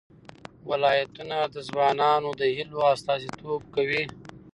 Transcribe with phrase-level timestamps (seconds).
[0.69, 4.03] ولایتونه د ځوانانو د هیلو استازیتوب کوي.